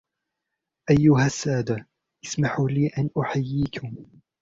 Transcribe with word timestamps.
أيها 0.89 1.25
السادة، 1.25 1.87
اسمحوا 2.25 2.69
لي 2.69 2.87
أن 2.97 3.09
أحييكم. 3.21 3.93